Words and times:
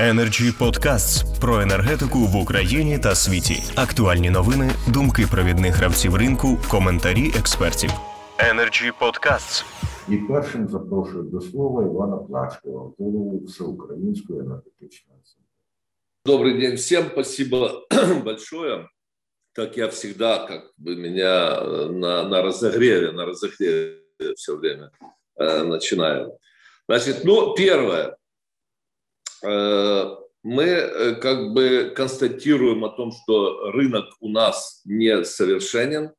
Energy 0.00 0.58
Podcasts 0.58 1.40
про 1.40 1.60
енергетику 1.60 2.18
в 2.18 2.36
Україні 2.36 2.98
та 2.98 3.14
світі. 3.14 3.62
Актуальні 3.76 4.30
новини, 4.30 4.70
думки 4.88 5.26
провідних 5.30 5.74
гравців 5.76 6.14
ринку, 6.14 6.58
коментарі 6.68 7.32
експертів. 7.38 7.90
Energy 8.38 8.92
Podcasts. 9.00 9.64
І 10.08 10.16
першим 10.16 10.68
запрошую 10.68 11.22
до 11.22 11.40
слова 11.40 11.82
Івана 11.82 12.16
Плачкова, 12.16 12.92
голову 12.98 13.42
Всеукраїнської 13.46 14.40
енергетичної 14.40 15.20
асамблеї. 15.22 15.46
Добрый 16.26 16.60
день 16.60 16.76
всем, 16.76 17.04
спасибо 17.12 17.86
большое. 18.24 18.88
Как 19.52 19.76
я 19.76 19.86
всегда, 19.86 20.46
как 20.46 20.72
бы 20.76 20.96
меня 20.96 21.58
э, 21.60 21.88
на, 21.90 22.28
на 22.28 22.42
разогреве, 22.42 23.12
на 23.12 23.26
разогреве 23.26 24.00
все 24.36 24.56
время 24.56 24.90
э, 25.40 25.62
начинаю. 25.64 26.38
Значит, 26.88 27.24
ну, 27.24 27.54
первое. 27.54 28.16
Э, 29.43 30.15
мы 30.43 30.63
э, 30.63 31.15
как 31.15 31.53
бы 31.53 31.93
констатируем 31.95 32.83
о 32.83 32.89
том, 32.89 33.11
что 33.11 33.71
рынок 33.71 34.05
у 34.19 34.29
нас 34.29 34.81
не 34.85 35.23
совершенен, 35.23 36.11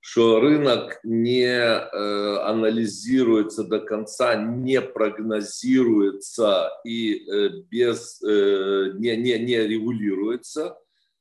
что 0.00 0.40
рынок 0.40 1.00
не 1.02 1.46
э, 1.46 2.36
анализируется 2.42 3.64
до 3.64 3.80
конца, 3.80 4.34
не 4.34 4.82
прогнозируется 4.82 6.70
и 6.84 7.24
без, 7.70 8.20
не, 8.20 9.16
не, 9.16 9.38
не 9.38 9.66
регулируется 9.66 10.76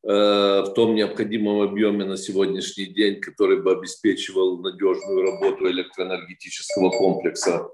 в 0.00 0.72
том 0.76 0.94
необходимом 0.94 1.60
объеме 1.60 2.04
на 2.04 2.16
сегодняшний 2.16 2.86
день, 2.86 3.20
который 3.20 3.60
бы 3.60 3.72
обеспечивал 3.72 4.58
надежную 4.58 5.22
работу 5.22 5.68
электроэнергетического 5.68 6.90
комплекса. 6.90 7.68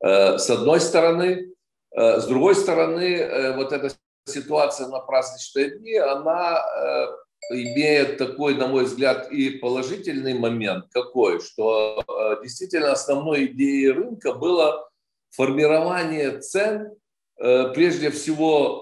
С 0.00 0.48
одной 0.48 0.80
стороны, 0.80 1.52
с 1.94 2.26
другой 2.26 2.54
стороны, 2.54 3.16
э, 3.16 3.56
вот 3.56 3.72
эта 3.72 3.94
ситуация 4.26 4.88
на 4.88 5.00
праздничные 5.00 5.78
дни, 5.78 5.94
она 5.94 6.58
э, 6.58 7.06
имеет 7.50 8.18
такой, 8.18 8.54
на 8.56 8.66
мой 8.66 8.84
взгляд, 8.84 9.30
и 9.32 9.50
положительный 9.50 10.34
момент 10.34 10.86
какой, 10.92 11.40
что 11.40 12.04
действительно 12.42 12.92
основной 12.92 13.46
идеей 13.46 13.90
рынка 13.90 14.34
было 14.34 14.88
формирование 15.30 16.38
цен, 16.40 16.92
прежде 17.36 18.10
всего 18.10 18.80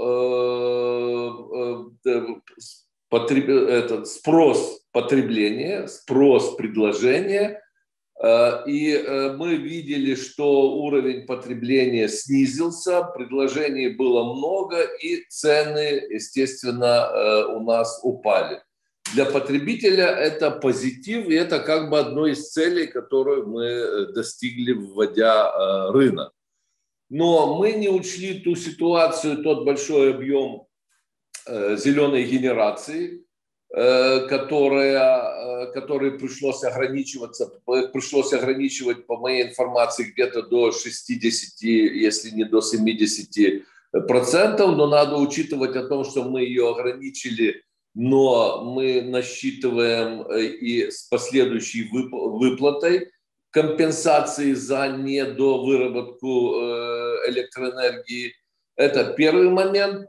спрос 4.04 4.80
потребления, 4.90 5.86
спрос 5.86 6.56
предложения– 6.56 7.60
Э, 7.65 7.65
и 8.66 8.92
э, 8.92 9.36
мы 9.36 9.56
видели, 9.56 10.14
что 10.14 10.72
уровень 10.76 11.26
потребления 11.26 12.08
снизился, 12.08 13.02
предложений 13.02 13.90
было 13.90 14.32
много, 14.32 14.82
и 14.82 15.26
цены, 15.28 16.02
естественно, 16.10 17.10
э, 17.12 17.44
у 17.54 17.60
нас 17.60 18.00
упали. 18.02 18.62
Для 19.14 19.26
потребителя 19.26 20.06
это 20.06 20.50
позитив, 20.50 21.28
и 21.28 21.34
это 21.34 21.60
как 21.60 21.90
бы 21.90 21.98
одно 21.98 22.26
из 22.26 22.50
целей, 22.50 22.86
которую 22.86 23.48
мы 23.48 24.06
достигли, 24.14 24.72
вводя 24.72 25.92
рынок. 25.92 26.32
Но 27.08 27.56
мы 27.56 27.72
не 27.72 27.88
учли 27.88 28.40
ту 28.40 28.56
ситуацию, 28.56 29.44
тот 29.44 29.64
большой 29.64 30.12
объем 30.12 30.66
зеленой 31.46 32.24
генерации, 32.24 33.26
Э, 33.35 33.35
которая, 34.28 35.66
э, 35.66 35.72
который 35.72 36.12
пришлось 36.12 36.62
ограничиваться, 36.62 37.50
пришлось 37.92 38.32
ограничивать, 38.32 39.06
по 39.06 39.16
моей 39.16 39.48
информации, 39.48 40.04
где-то 40.04 40.42
до 40.42 40.70
60, 40.72 41.62
если 41.62 42.30
не 42.30 42.44
до 42.44 42.60
70 42.60 43.64
процентов, 44.06 44.76
но 44.76 44.86
надо 44.86 45.16
учитывать 45.16 45.74
о 45.76 45.86
том, 45.86 46.04
что 46.04 46.24
мы 46.24 46.42
ее 46.42 46.70
ограничили, 46.70 47.64
но 47.94 48.62
мы 48.64 49.02
насчитываем 49.02 50.22
э, 50.28 50.44
и 50.44 50.90
с 50.90 51.02
последующей 51.02 51.88
выплатой 51.90 53.10
компенсации 53.50 54.52
за 54.52 54.88
недовыработку 54.88 56.60
электроэнергии. 57.26 58.34
Это 58.76 59.14
первый 59.14 59.48
момент. 59.48 60.08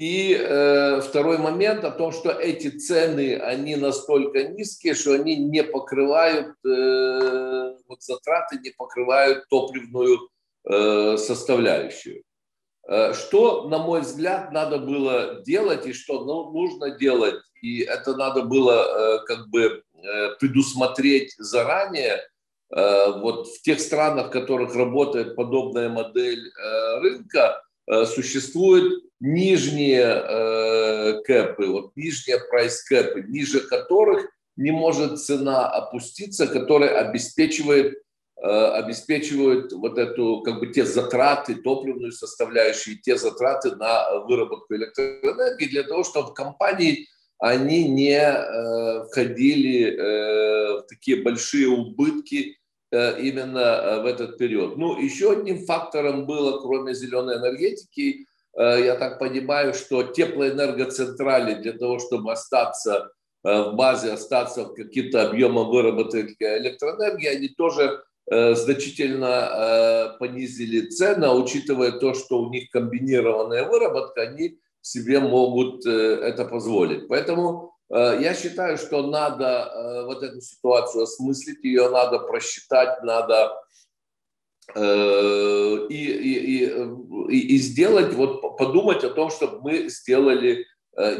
И 0.00 0.34
э, 0.34 1.02
второй 1.02 1.36
момент 1.36 1.84
о 1.84 1.90
том, 1.90 2.10
что 2.10 2.30
эти 2.30 2.68
цены, 2.68 3.36
они 3.36 3.76
настолько 3.76 4.44
низкие, 4.44 4.94
что 4.94 5.12
они 5.12 5.36
не 5.36 5.62
покрывают, 5.62 6.54
э, 6.64 7.74
вот 7.86 8.02
затраты 8.02 8.58
не 8.64 8.70
покрывают 8.70 9.46
топливную 9.50 10.30
э, 10.64 11.18
составляющую. 11.18 12.22
Э, 12.88 13.12
что, 13.12 13.68
на 13.68 13.76
мой 13.76 14.00
взгляд, 14.00 14.52
надо 14.52 14.78
было 14.78 15.42
делать 15.44 15.84
и 15.84 15.92
что 15.92 16.24
ну, 16.24 16.50
нужно 16.50 16.92
делать, 16.92 17.42
и 17.60 17.82
это 17.82 18.16
надо 18.16 18.40
было 18.44 18.72
э, 18.72 19.18
как 19.26 19.48
бы 19.50 19.82
э, 19.92 20.34
предусмотреть 20.40 21.34
заранее, 21.36 22.26
э, 22.74 23.20
вот 23.20 23.48
в 23.48 23.60
тех 23.60 23.78
странах, 23.78 24.28
в 24.28 24.30
которых 24.30 24.74
работает 24.74 25.36
подобная 25.36 25.90
модель 25.90 26.48
э, 26.48 27.00
рынка, 27.00 27.62
существуют 28.06 29.04
нижние 29.20 30.02
э, 30.02 31.22
кэпы, 31.22 31.66
вот 31.66 31.96
нижние 31.96 32.38
прайс-кэпы, 32.50 33.22
ниже 33.28 33.60
которых 33.60 34.30
не 34.56 34.70
может 34.70 35.20
цена 35.20 35.68
опуститься, 35.68 36.46
которая 36.46 36.98
обеспечивает 36.98 37.98
э, 38.42 38.46
обеспечивают 38.46 39.72
вот 39.72 39.98
эту, 39.98 40.42
как 40.42 40.60
бы 40.60 40.68
те 40.68 40.84
затраты, 40.84 41.56
топливную 41.56 42.12
составляющую, 42.12 42.98
те 43.00 43.16
затраты 43.16 43.76
на 43.76 44.20
выработку 44.20 44.74
электроэнергии 44.74 45.66
для 45.66 45.82
того, 45.82 46.04
чтобы 46.04 46.34
компании 46.34 47.06
они 47.38 47.88
не 47.88 48.18
э, 48.18 49.04
входили 49.04 49.96
э, 49.96 50.80
в 50.80 50.86
такие 50.88 51.22
большие 51.22 51.68
убытки 51.68 52.56
Э, 52.59 52.59
именно 52.92 53.58
э, 53.58 54.02
в 54.02 54.06
этот 54.06 54.38
период. 54.38 54.76
Ну, 54.76 54.98
еще 54.98 55.32
одним 55.32 55.64
фактором 55.64 56.26
было, 56.26 56.60
кроме 56.60 56.94
зеленой 56.94 57.36
энергетики, 57.36 58.26
э, 58.56 58.84
я 58.84 58.96
так 58.96 59.18
понимаю, 59.18 59.74
что 59.74 60.02
теплоэнергоцентрали 60.02 61.54
для 61.54 61.72
того, 61.72 61.98
чтобы 61.98 62.32
остаться 62.32 63.12
в 63.42 63.72
базе, 63.72 64.12
остаться 64.12 64.64
в 64.64 64.74
каким-то 64.74 65.26
объемом 65.26 65.70
выработки 65.70 66.26
электроэнергии, 66.42 67.26
они 67.26 67.48
тоже 67.48 68.02
значительно 68.28 70.14
понизили 70.20 70.90
цены, 70.90 71.24
а 71.24 71.34
учитывая 71.34 71.92
то, 71.92 72.12
что 72.12 72.42
у 72.42 72.50
них 72.50 72.68
комбинированная 72.68 73.66
выработка, 73.66 74.20
они 74.20 74.58
себе 74.82 75.20
могут 75.20 75.86
это 75.86 76.44
позволить. 76.44 77.08
Поэтому 77.08 77.72
Э, 77.79 77.79
я 77.90 78.34
считаю, 78.34 78.78
что 78.78 79.06
надо 79.06 79.44
э, 79.44 80.04
вот 80.04 80.22
эту 80.22 80.40
ситуацию 80.40 81.04
осмыслить, 81.04 81.64
ее 81.64 81.88
надо 81.88 82.20
просчитать, 82.20 83.02
надо 83.02 83.60
э, 84.74 85.86
и, 85.88 85.94
и, 85.94 86.66
и, 87.30 87.54
и 87.54 87.58
сделать, 87.58 88.14
вот 88.14 88.56
подумать 88.56 89.02
о 89.02 89.10
том, 89.10 89.30
чтобы 89.30 89.60
мы 89.60 89.88
сделали 89.88 90.66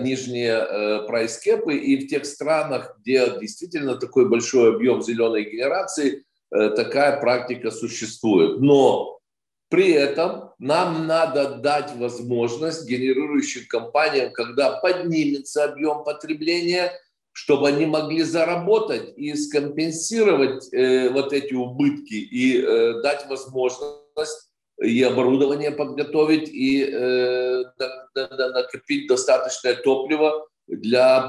нижние 0.00 1.06
прайскепы, 1.06 1.76
и 1.76 2.04
в 2.04 2.09
тех 2.09 2.26
странах, 2.26 2.97
где 2.98 3.38
действительно 3.38 3.94
такой 3.94 4.28
большой 4.28 4.75
объем 4.75 5.00
зеленой 5.00 5.44
генерации, 5.44 6.25
такая 6.50 7.20
практика 7.20 7.70
существует. 7.70 8.60
Но 8.60 9.20
при 9.69 9.92
этом 9.92 10.49
нам 10.60 11.06
надо 11.06 11.54
дать 11.56 11.97
возможность 11.97 12.87
генерирующим 12.87 13.62
компаниям, 13.66 14.31
когда 14.31 14.78
поднимется 14.81 15.65
объем 15.65 16.04
потребления, 16.04 16.93
чтобы 17.32 17.69
они 17.69 17.87
могли 17.87 18.22
заработать 18.22 19.15
и 19.16 19.34
скомпенсировать 19.34 20.72
э, 20.75 21.09
вот 21.09 21.32
эти 21.32 21.54
убытки 21.54 22.15
и 22.15 22.60
э, 22.60 23.00
дать 23.00 23.26
возможность 23.31 24.50
и 24.82 25.03
оборудование 25.03 25.71
подготовить, 25.71 26.50
и 26.50 26.84
э, 26.84 27.65
накопить 28.15 29.09
достаточное 29.09 29.77
топливо 29.77 30.47
для 30.66 31.27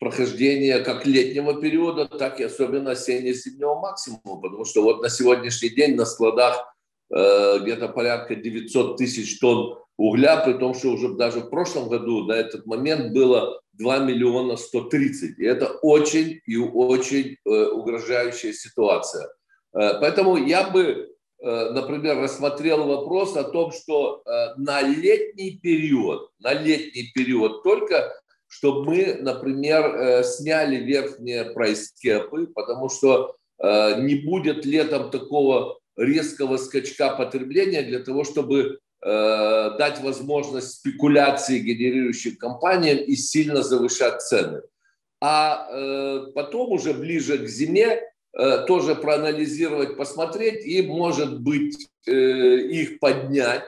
прохождения 0.00 0.80
как 0.80 1.06
летнего 1.06 1.60
периода, 1.60 2.06
так 2.06 2.40
и 2.40 2.44
особенно 2.44 2.90
осенне-зимнего 2.90 3.76
максимума. 3.76 4.40
Потому 4.40 4.64
что 4.64 4.82
вот 4.82 5.02
на 5.02 5.08
сегодняшний 5.08 5.68
день 5.68 5.94
на 5.94 6.04
складах 6.04 6.75
Э, 6.75 6.75
где-то 7.08 7.88
порядка 7.88 8.34
900 8.34 8.96
тысяч 8.96 9.38
тонн 9.38 9.78
угля, 9.96 10.38
при 10.38 10.54
том, 10.54 10.74
что 10.74 10.88
уже 10.88 11.14
даже 11.14 11.40
в 11.40 11.50
прошлом 11.50 11.88
году 11.88 12.24
на 12.24 12.32
этот 12.32 12.66
момент 12.66 13.12
было 13.12 13.60
2 13.74 13.98
миллиона 13.98 14.56
130. 14.56 15.38
И 15.38 15.44
это 15.44 15.66
очень 15.82 16.40
и 16.46 16.56
очень 16.56 17.36
э, 17.44 17.66
угрожающая 17.68 18.52
ситуация. 18.52 19.28
Э, 19.74 20.00
поэтому 20.00 20.36
я 20.36 20.68
бы, 20.68 21.12
например, 21.38 22.18
рассмотрел 22.18 22.86
вопрос 22.86 23.36
о 23.36 23.44
том, 23.44 23.70
что 23.70 24.22
на 24.56 24.80
летний 24.80 25.58
период, 25.62 26.30
на 26.40 26.54
летний 26.54 27.10
период 27.14 27.62
только, 27.62 28.10
чтобы 28.46 28.86
мы, 28.86 29.18
например, 29.20 30.24
сняли 30.24 30.76
верхние 30.76 31.44
прайскепы, 31.44 32.46
потому 32.46 32.88
что 32.88 33.36
не 33.60 34.14
будет 34.14 34.64
летом 34.64 35.10
такого 35.10 35.78
резкого 35.96 36.56
скачка 36.56 37.16
потребления 37.16 37.82
для 37.82 38.00
того, 38.00 38.24
чтобы 38.24 38.78
дать 39.02 40.00
возможность 40.02 40.78
спекуляции 40.78 41.60
генерирующим 41.60 42.36
компаниям 42.36 42.98
и 42.98 43.14
сильно 43.14 43.62
завышать 43.62 44.22
цены. 44.22 44.62
А 45.20 46.26
потом 46.34 46.72
уже 46.72 46.92
ближе 46.92 47.38
к 47.38 47.46
зиме 47.46 48.00
тоже 48.66 48.96
проанализировать, 48.96 49.96
посмотреть 49.96 50.64
и, 50.64 50.82
может 50.82 51.40
быть, 51.40 51.88
их 52.06 52.98
поднять, 52.98 53.64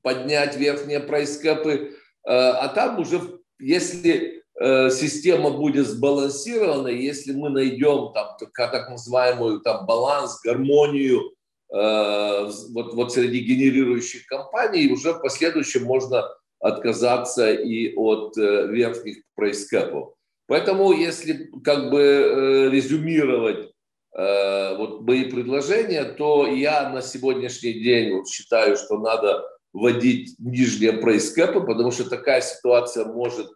поднять 0.00 0.56
верхние 0.56 1.00
прайскэпы, 1.00 1.96
а 2.24 2.68
там 2.68 3.00
уже, 3.00 3.40
если 3.58 4.38
Э, 4.60 4.90
система 4.90 5.50
будет 5.50 5.86
сбалансирована, 5.86 6.88
если 6.88 7.32
мы 7.32 7.48
найдем 7.48 8.12
там 8.12 8.36
так 8.56 8.90
называемую 8.90 9.60
там 9.60 9.86
баланс, 9.86 10.40
гармонию 10.42 11.20
э, 11.20 11.37
вот, 11.70 12.94
вот 12.94 13.12
среди 13.12 13.40
генерирующих 13.40 14.26
компаний, 14.26 14.90
уже 14.90 15.12
в 15.12 15.20
последующем 15.20 15.84
можно 15.84 16.24
отказаться 16.60 17.52
и 17.52 17.94
от 17.94 18.36
э, 18.38 18.66
верхних 18.68 19.18
прайскэпов. 19.34 20.14
Поэтому, 20.46 20.92
если 20.92 21.50
как 21.62 21.90
бы 21.90 22.70
резюмировать 22.72 23.70
вот 24.14 25.02
мои 25.02 25.24
предложения, 25.24 26.04
то 26.04 26.46
я 26.46 26.88
на 26.88 27.02
сегодняшний 27.02 27.74
день 27.74 28.14
вот 28.14 28.28
считаю, 28.28 28.76
что 28.76 28.98
надо 28.98 29.44
вводить 29.74 30.34
нижние 30.38 30.94
прайскэпы, 30.94 31.60
потому 31.60 31.90
что 31.90 32.08
такая 32.08 32.40
ситуация 32.40 33.04
может 33.04 33.48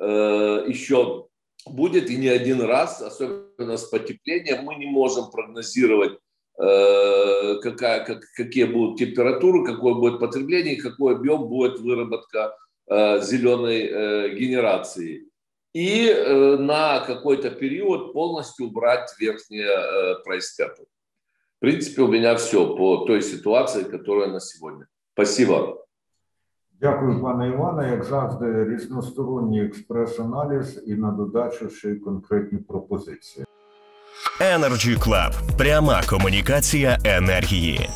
Э, 0.00 0.64
еще 0.66 1.26
будет 1.66 2.08
и 2.10 2.16
не 2.16 2.28
один 2.28 2.62
раз, 2.62 3.02
особенно 3.02 3.76
с 3.76 3.84
потеплением. 3.84 4.64
Мы 4.64 4.76
не 4.76 4.86
можем 4.86 5.30
прогнозировать, 5.30 6.14
э, 6.14 6.16
какая, 6.59 8.05
как, 8.05 8.23
какие 8.35 8.63
будут 8.63 8.97
температуры, 8.97 9.65
какое 9.65 9.93
будет 9.93 10.19
потребление, 10.19 10.81
какой 10.81 11.15
объем 11.15 11.47
будет 11.47 11.79
выработка 11.79 12.55
э, 12.87 13.21
зеленой 13.21 14.35
генерации. 14.35 15.25
И 15.73 16.09
на 16.57 17.01
какой-то 17.01 17.49
период 17.49 18.13
полностью 18.13 18.67
убрать 18.67 19.13
верхние 19.19 20.17
прайскапы. 20.23 20.85
В 21.57 21.59
принципе, 21.59 22.03
у 22.03 22.07
меня 22.07 22.35
все 22.35 22.75
по 22.77 23.05
той 23.05 23.21
ситуации, 23.21 23.83
которая 23.83 24.29
на 24.29 24.39
сегодня. 24.39 24.87
Спасибо. 25.13 25.85
Дякую, 26.79 27.21
пане 27.21 27.47
Іване. 27.47 27.91
Як 27.91 28.03
завжди, 28.03 28.65
різносторонній 28.65 29.65
експрес-аналіз 29.65 30.83
і 30.87 30.95
на 30.95 31.11
додачу 31.11 31.69
ще 31.69 31.89
й 31.89 31.95
конкретні 31.95 32.57
пропозиції. 32.57 33.45
Energy 34.41 34.97
Club. 34.99 35.31
пряма 35.57 36.03
комунікація 36.07 36.99
енергії. 37.03 37.89